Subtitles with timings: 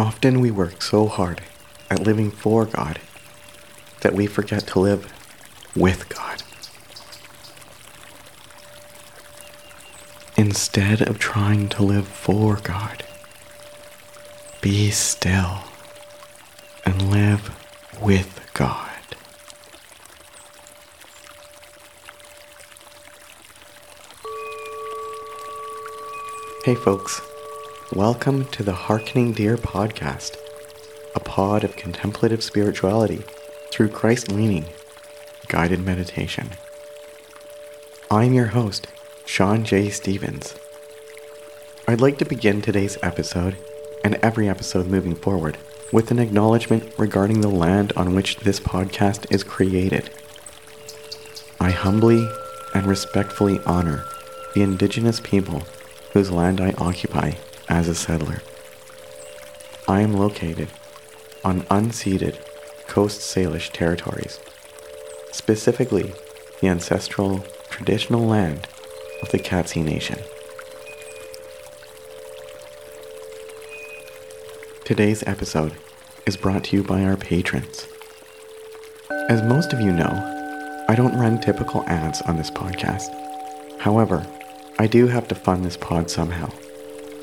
[0.00, 1.42] Often we work so hard
[1.90, 2.98] at living for God
[4.00, 5.12] that we forget to live
[5.76, 6.42] with God.
[10.38, 13.04] Instead of trying to live for God,
[14.62, 15.64] be still
[16.86, 17.54] and live
[18.00, 18.88] with God.
[26.64, 27.20] Hey, folks.
[27.96, 30.36] Welcome to the Harkening Deer podcast,
[31.16, 33.24] a pod of contemplative spirituality
[33.72, 34.66] through Christ leaning,
[35.48, 36.50] guided meditation.
[38.08, 38.86] I'm your host,
[39.24, 39.90] Sean J.
[39.90, 40.54] Stevens.
[41.88, 43.56] I'd like to begin today's episode
[44.04, 45.58] and every episode moving forward
[45.92, 50.10] with an acknowledgement regarding the land on which this podcast is created.
[51.58, 52.24] I humbly
[52.72, 54.04] and respectfully honor
[54.54, 55.64] the indigenous people
[56.12, 57.32] whose land I occupy
[57.70, 58.42] as a settler.
[59.88, 60.68] I am located
[61.44, 62.36] on unceded
[62.88, 64.40] Coast Salish territories,
[65.32, 66.12] specifically
[66.60, 68.66] the ancestral traditional land
[69.22, 70.18] of the Katzie Nation.
[74.84, 75.72] Today's episode
[76.26, 77.86] is brought to you by our patrons.
[79.28, 83.08] As most of you know, I don't run typical ads on this podcast.
[83.78, 84.26] However,
[84.80, 86.50] I do have to fund this pod somehow,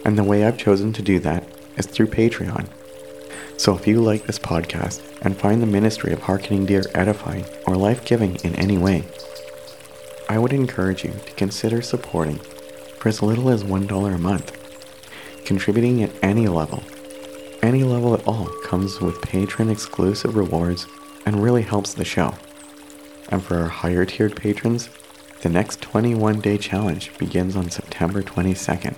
[0.08, 1.44] and the way I've chosen to do that
[1.76, 2.68] is through Patreon.
[3.58, 7.76] So if you like this podcast and find the ministry of Harkening Deer edifying or
[7.76, 9.04] life giving in any way,
[10.30, 12.38] I would encourage you to consider supporting
[13.00, 14.54] for as little as $1 a month.
[15.46, 16.84] Contributing at any level,
[17.62, 20.88] any level at all, comes with patron exclusive rewards
[21.26, 22.34] and really helps the show.
[23.28, 24.90] And for our higher tiered patrons,
[25.42, 28.96] the next 21 day challenge begins on September 22nd,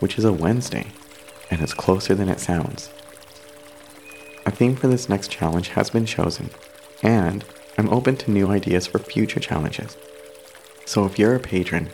[0.00, 0.86] which is a Wednesday
[1.50, 2.90] and is closer than it sounds.
[4.44, 6.50] A theme for this next challenge has been chosen,
[7.02, 7.44] and
[7.78, 9.96] I'm open to new ideas for future challenges.
[10.84, 11.90] So if you're a patron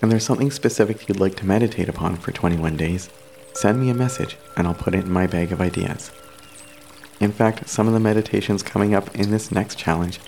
[0.00, 3.10] and there's something specific you'd like to meditate upon for 21 days,
[3.52, 6.10] send me a message and I'll put it in my bag of ideas.
[7.20, 10.18] In fact, some of the meditations coming up in this next challenge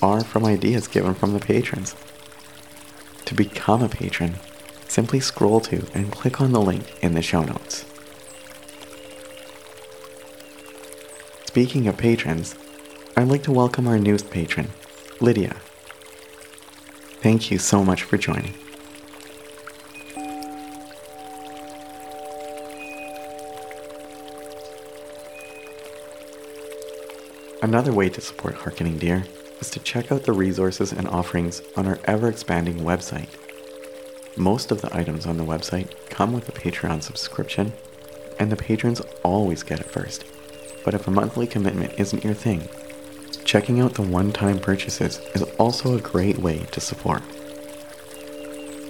[0.00, 1.94] are from ideas given from the patrons.
[3.26, 4.36] To become a patron,
[4.92, 7.86] simply scroll to and click on the link in the show notes.
[11.46, 12.54] Speaking of patrons,
[13.16, 14.68] I'd like to welcome our newest patron,
[15.18, 15.56] Lydia.
[17.22, 18.52] Thank you so much for joining.
[27.62, 29.24] Another way to support Harkening Deer
[29.58, 33.28] is to check out the resources and offerings on our ever expanding website.
[34.36, 37.72] Most of the items on the website come with a Patreon subscription,
[38.38, 40.24] and the patrons always get it first.
[40.84, 42.68] But if a monthly commitment isn't your thing,
[43.44, 47.22] checking out the one time purchases is also a great way to support.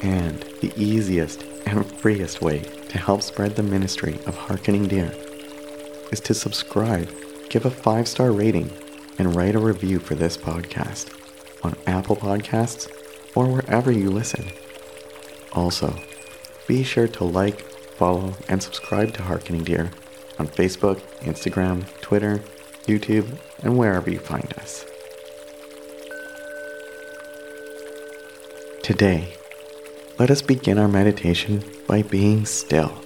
[0.03, 5.13] And the easiest and freest way to help spread the ministry of Harkening Deer
[6.13, 7.11] is to subscribe,
[7.49, 8.71] give a five star rating,
[9.19, 11.11] and write a review for this podcast
[11.65, 12.89] on Apple Podcasts
[13.35, 14.45] or wherever you listen.
[15.55, 15.95] Also,
[16.67, 17.61] be sure to like,
[17.97, 19.91] follow, and subscribe to Harkening Deer
[20.39, 22.43] on Facebook, Instagram, Twitter,
[22.87, 24.85] YouTube, and wherever you find us.
[28.83, 29.37] Today,
[30.19, 32.99] let us begin our meditation by being still.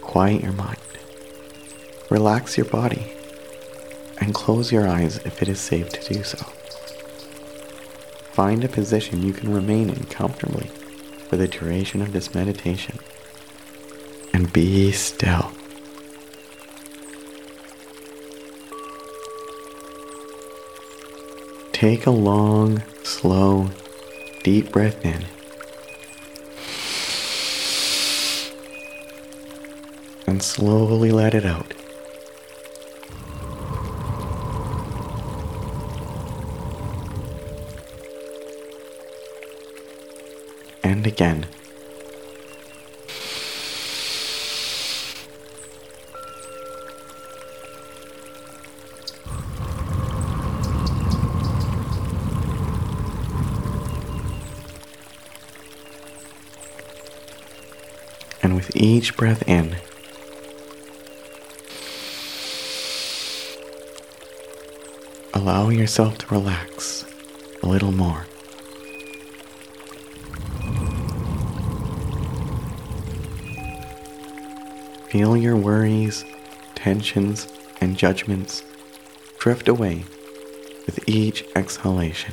[0.00, 0.78] Quiet your mind.
[2.08, 3.12] Relax your body
[4.18, 6.38] and close your eyes if it is safe to do so.
[8.32, 10.70] Find a position you can remain in comfortably
[11.28, 12.98] for the duration of this meditation
[14.32, 15.52] and be still.
[21.72, 23.70] Take a long, slow,
[24.44, 25.24] deep breath in.
[30.26, 31.72] And slowly let it out.
[41.00, 41.46] And again.
[58.42, 59.76] And with each breath in,
[65.32, 67.06] allow yourself to relax
[67.62, 68.26] a little more.
[75.10, 76.24] Feel your worries,
[76.76, 77.48] tensions,
[77.80, 78.62] and judgments
[79.40, 80.04] drift away
[80.86, 82.32] with each exhalation.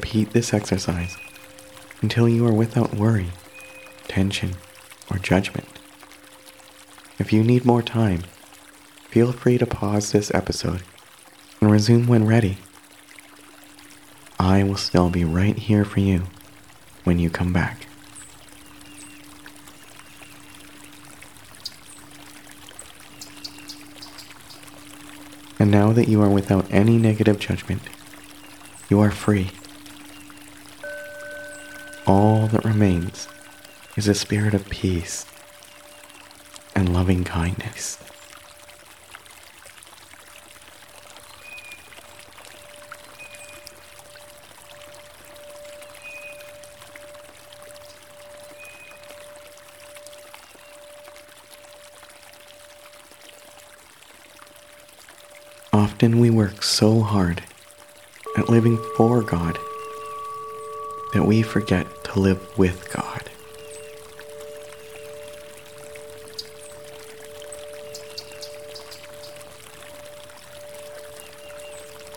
[0.00, 1.18] Repeat this exercise
[2.00, 3.32] until you are without worry,
[4.08, 4.52] tension,
[5.10, 5.68] or judgment.
[7.18, 8.22] If you need more time,
[9.10, 10.82] feel free to pause this episode
[11.60, 12.56] and resume when ready.
[14.38, 16.22] I will still be right here for you
[17.04, 17.86] when you come back.
[25.58, 27.82] And now that you are without any negative judgment,
[28.88, 29.50] you are free
[32.40, 33.28] all that remains
[33.98, 35.26] is a spirit of peace
[36.74, 37.98] and loving kindness.
[55.74, 57.42] Often we work so hard
[58.38, 59.58] at living for God
[61.12, 63.22] that we forget to live with God.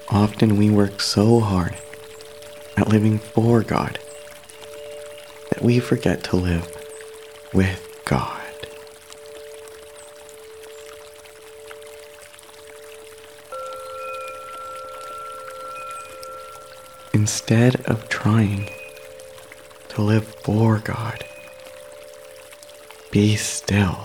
[0.09, 1.75] Often we work so hard
[2.77, 3.97] at living for God
[5.49, 6.67] that we forget to live
[7.51, 8.41] with God.
[17.13, 18.69] Instead of trying
[19.95, 21.23] to live for God.
[23.11, 23.99] Be still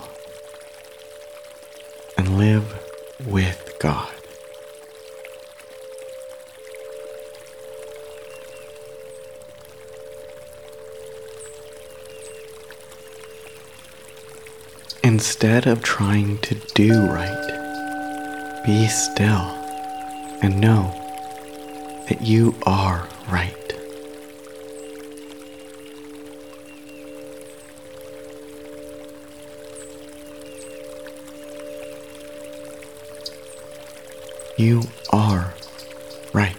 [2.18, 2.78] and live
[3.26, 4.12] with God.
[15.02, 19.56] Instead of trying to do right, be still
[20.42, 20.92] and know
[22.08, 23.67] that you are right.
[34.58, 35.54] You are
[36.32, 36.56] right.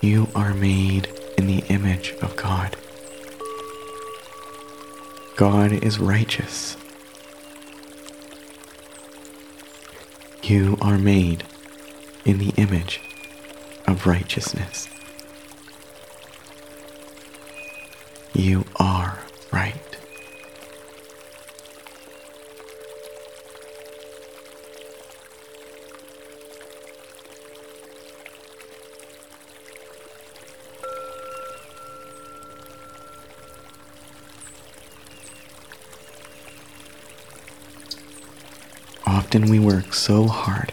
[0.00, 1.08] You are made
[1.38, 2.76] in the image of God.
[5.36, 6.76] God is righteous.
[10.42, 11.44] You are made
[12.24, 13.00] in the image
[13.86, 14.88] of righteousness.
[18.34, 19.16] You are
[19.52, 19.89] right.
[39.30, 40.72] Often we work so hard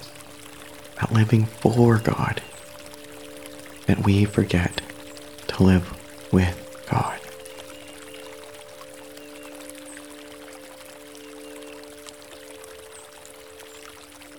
[1.00, 2.42] at living for God
[3.86, 4.82] that we forget
[5.50, 5.94] to live
[6.34, 6.58] with
[6.90, 7.20] God.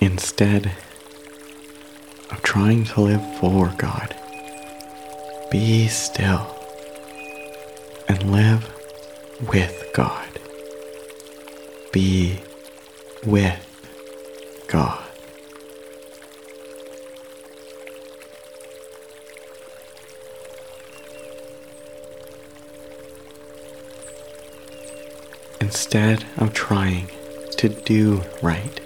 [0.01, 0.73] Instead
[2.33, 4.17] of trying to live for God,
[5.49, 6.45] be still
[8.09, 8.69] and live
[9.49, 10.27] with God.
[11.93, 12.41] Be
[13.25, 13.65] with
[14.69, 15.03] God.
[25.61, 27.09] Instead of trying
[27.57, 28.81] to do right,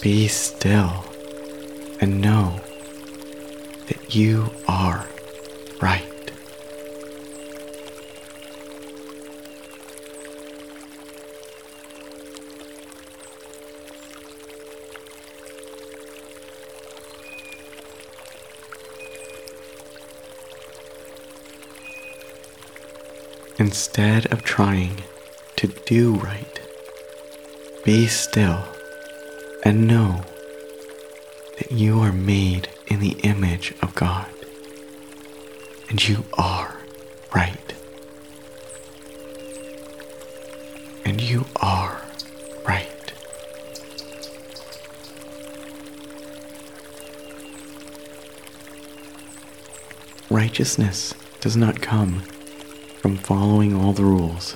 [0.00, 1.04] be still
[2.00, 2.60] and know
[3.88, 5.06] that you are
[5.80, 6.11] right.
[23.62, 25.04] Instead of trying
[25.54, 26.60] to do right,
[27.84, 28.64] be still
[29.62, 30.24] and know
[31.58, 34.26] that you are made in the image of God
[35.88, 36.76] And you are
[37.32, 37.74] right.
[41.04, 42.02] And you are
[42.66, 43.12] right.
[50.28, 52.24] Righteousness does not come
[53.02, 54.54] from following all the rules.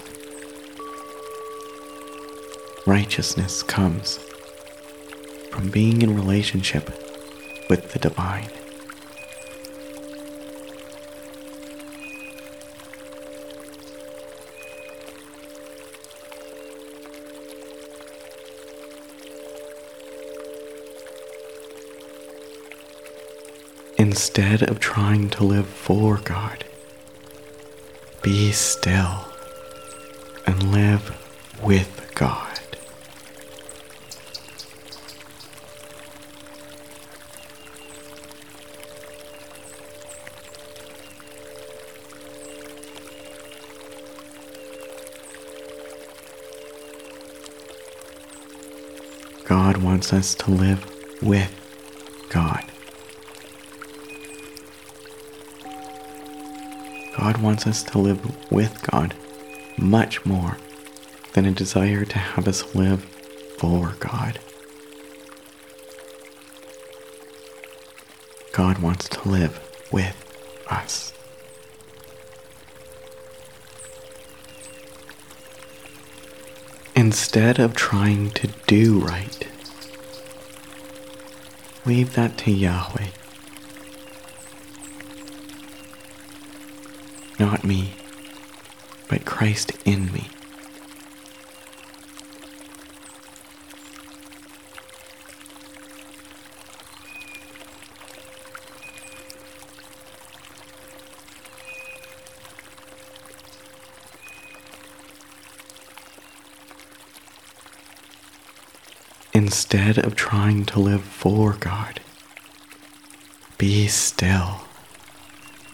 [2.86, 4.20] Righteousness comes
[5.50, 6.88] from being in relationship
[7.68, 8.48] with the divine.
[23.98, 26.64] Instead of trying to live for God,
[28.26, 29.24] be still
[30.48, 31.16] and live
[31.62, 32.58] with God.
[49.44, 50.84] God wants us to live
[51.22, 51.52] with
[52.28, 52.64] God.
[57.16, 59.14] God wants us to live with God
[59.78, 60.58] much more
[61.32, 63.04] than a desire to have us live
[63.58, 64.38] for God.
[68.52, 70.14] God wants to live with
[70.70, 71.14] us.
[76.94, 79.48] Instead of trying to do right,
[81.86, 83.08] leave that to Yahweh.
[87.38, 87.92] Not me,
[89.08, 90.28] but Christ in me.
[109.34, 112.00] Instead of trying to live for God,
[113.58, 114.62] be still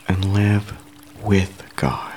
[0.09, 0.75] and live
[1.83, 2.13] God.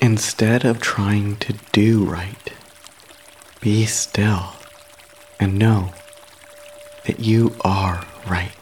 [0.00, 2.52] Instead of trying to do right,
[3.60, 4.52] be still
[5.40, 5.92] and know
[7.04, 8.59] that you are right.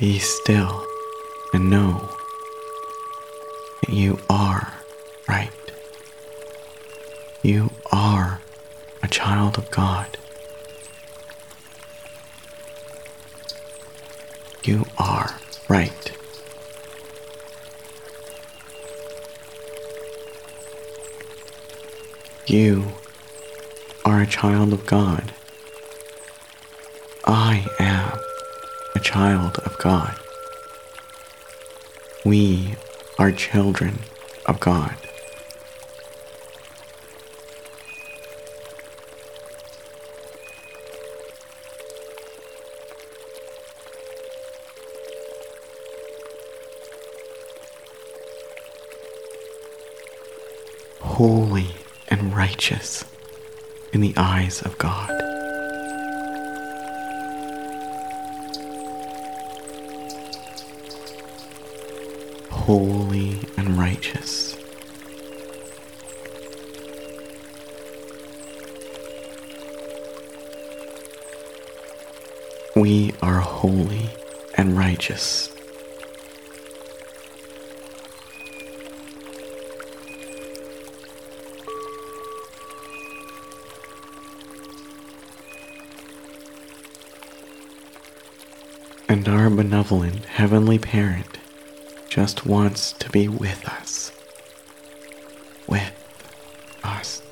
[0.00, 0.86] Be still
[1.52, 2.08] and know
[3.82, 4.72] that you are
[5.28, 5.50] right.
[7.42, 8.40] You are
[9.02, 10.16] a child of God.
[14.64, 15.38] You are
[15.68, 16.12] right.
[22.46, 22.86] You
[24.06, 25.19] are a child of God.
[29.10, 30.14] Child of God.
[32.24, 32.76] We
[33.18, 33.98] are children
[34.46, 34.94] of God.
[51.00, 51.66] Holy
[52.06, 53.04] and righteous
[53.92, 55.29] in the eyes of God.
[62.70, 64.56] Holy and righteous.
[72.76, 74.10] We are holy
[74.54, 75.52] and righteous
[89.08, 91.40] and our benevolent Heavenly Parent
[92.10, 94.10] just wants to be with us.
[95.68, 95.92] With
[96.82, 97.22] us.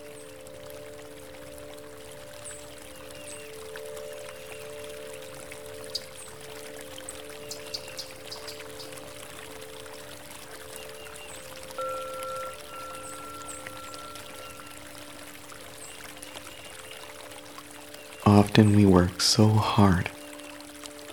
[18.24, 20.12] Often we work so hard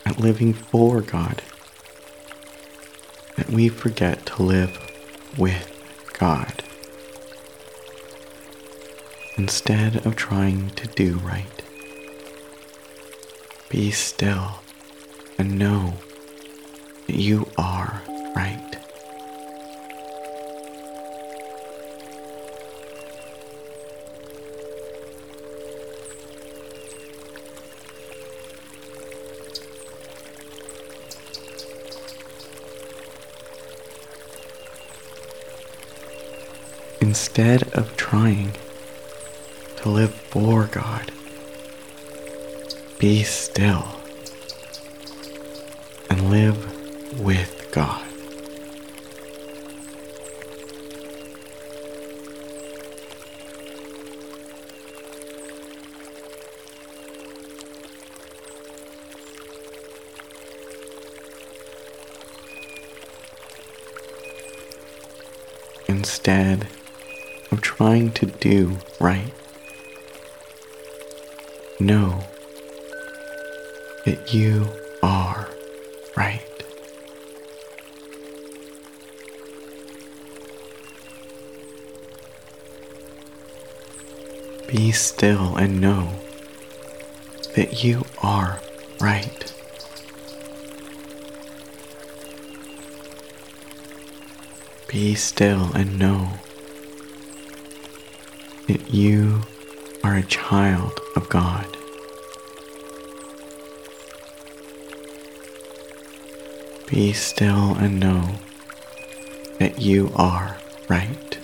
[0.06, 1.42] at living for God
[3.50, 4.78] we forget to live
[5.38, 5.72] with
[6.18, 6.64] God.
[9.38, 11.62] instead of trying to do right.
[13.70, 14.60] Be still
[15.38, 15.96] and know
[17.08, 18.02] that you are
[18.36, 18.85] right.
[37.02, 38.52] Instead of trying
[39.78, 41.12] to live for God,
[42.98, 43.86] be still
[46.10, 48.02] and live with God.
[65.88, 66.68] Instead
[67.52, 69.34] of trying to do right,
[71.80, 72.24] know
[74.06, 74.68] that you
[75.02, 75.48] are
[76.16, 76.42] right.
[84.68, 86.12] Be still and know
[87.56, 88.60] that you are
[89.00, 89.54] right.
[94.88, 96.40] Be still and know
[98.68, 99.42] that you
[100.04, 101.66] are a child of God.
[106.88, 108.36] Be still and know
[109.60, 110.58] that you are
[110.88, 111.38] right.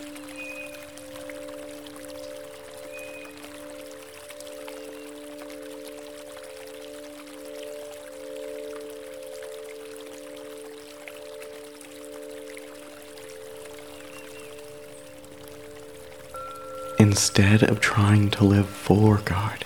[17.11, 19.65] Instead of trying to live for God,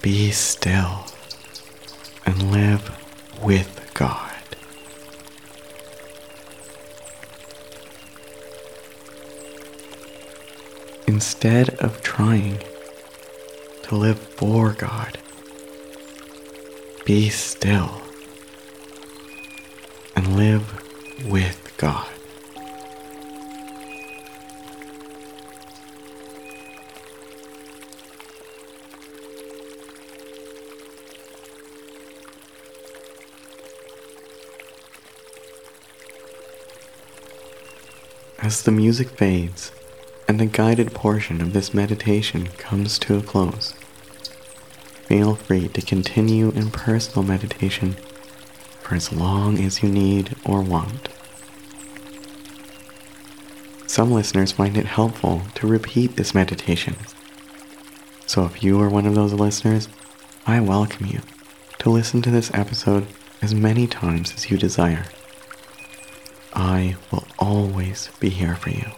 [0.00, 1.04] be still
[2.24, 2.96] and live
[3.42, 4.30] with God.
[11.08, 12.62] Instead of trying
[13.82, 15.18] to live for God,
[17.04, 18.00] be still
[20.14, 22.09] and live with God.
[38.50, 39.70] As the music fades
[40.26, 43.74] and the guided portion of this meditation comes to a close,
[45.06, 47.92] feel free to continue in personal meditation
[48.80, 51.10] for as long as you need or want.
[53.86, 56.96] Some listeners find it helpful to repeat this meditation.
[58.26, 59.88] So if you are one of those listeners,
[60.44, 61.20] I welcome you
[61.78, 63.06] to listen to this episode
[63.40, 65.04] as many times as you desire.
[66.52, 68.90] I will always be here for you.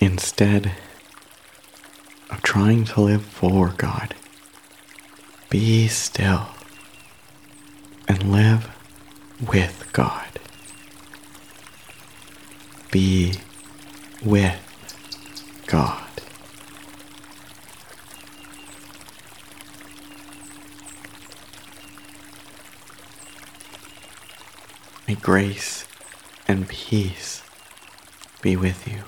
[0.00, 0.72] Instead
[2.30, 4.14] of trying to live for God,
[5.50, 6.48] be still
[8.08, 8.68] and live
[9.50, 10.26] with God.
[12.90, 13.34] Be
[14.24, 14.60] with
[15.66, 16.05] God.
[25.22, 25.86] Grace
[26.46, 27.42] and peace
[28.42, 29.02] be with you.